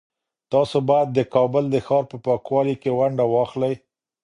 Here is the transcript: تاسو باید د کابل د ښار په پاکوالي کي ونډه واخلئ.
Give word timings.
تاسو 0.53 0.77
باید 0.89 1.09
د 1.13 1.19
کابل 1.35 1.63
د 1.69 1.75
ښار 1.85 2.03
په 2.11 2.17
پاکوالي 2.25 2.75
کي 2.81 2.89
ونډه 2.99 3.25
واخلئ. 3.33 3.73